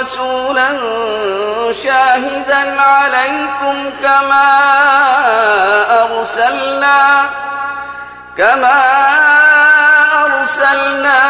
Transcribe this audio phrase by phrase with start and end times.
[0.00, 0.68] رسولا
[1.82, 4.50] شاهدا عليكم كما
[6.02, 7.24] أرسلنا
[8.38, 8.82] كما
[10.24, 11.20] أرسلنا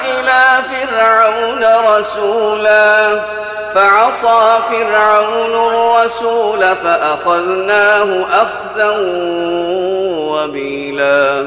[0.00, 1.64] إلى فرعون
[1.96, 3.20] رسولا.
[3.74, 8.96] فعصى فرعون الرسول فأخذناه أخذا
[10.30, 11.46] وبيلا.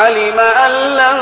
[0.00, 1.20] علم أن لن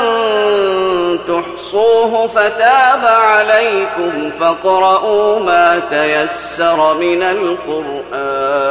[1.27, 8.69] تحصوه فتاب عليكم فاقرؤوا ما تيسر من القرآن.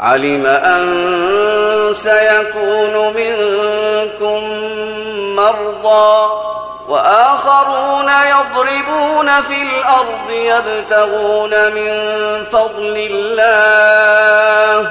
[0.00, 0.84] علم أن
[1.92, 4.42] سيكون منكم
[5.36, 6.32] مرضى
[6.88, 11.92] وآخرون يضربون في الأرض يبتغون من
[12.44, 14.90] فضل الله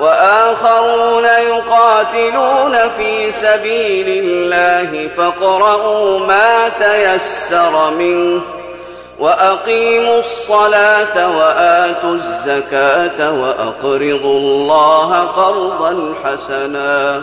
[0.00, 8.40] وآخرون يقاتلون في سبيل الله فاقرؤوا ما تيسر منه
[9.18, 17.22] وأقيموا الصلاة وآتوا الزكاة وأقرضوا الله قرضا حسنا